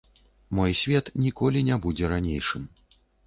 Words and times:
Мой 0.59 0.71
свет 0.79 1.11
ніколі 1.25 1.61
не 1.69 1.77
будзе 1.85 2.09
ранейшым. 2.17 2.67